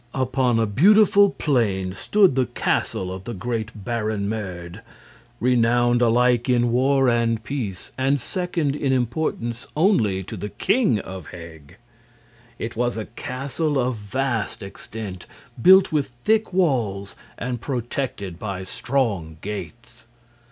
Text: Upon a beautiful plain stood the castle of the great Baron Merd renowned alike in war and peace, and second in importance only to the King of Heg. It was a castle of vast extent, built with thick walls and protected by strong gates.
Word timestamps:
Upon 0.15 0.57
a 0.57 0.65
beautiful 0.65 1.29
plain 1.29 1.93
stood 1.93 2.33
the 2.33 2.47
castle 2.47 3.13
of 3.13 3.25
the 3.25 3.35
great 3.35 3.83
Baron 3.85 4.27
Merd 4.27 4.81
renowned 5.39 6.01
alike 6.01 6.49
in 6.49 6.71
war 6.71 7.07
and 7.07 7.43
peace, 7.43 7.91
and 7.99 8.19
second 8.19 8.75
in 8.75 8.93
importance 8.93 9.67
only 9.77 10.23
to 10.23 10.35
the 10.35 10.49
King 10.49 10.97
of 10.97 11.27
Heg. 11.27 11.75
It 12.57 12.75
was 12.75 12.97
a 12.97 13.05
castle 13.15 13.77
of 13.77 13.95
vast 13.95 14.63
extent, 14.63 15.27
built 15.61 15.91
with 15.91 16.07
thick 16.25 16.51
walls 16.51 17.15
and 17.37 17.61
protected 17.61 18.39
by 18.39 18.63
strong 18.63 19.37
gates. 19.41 20.07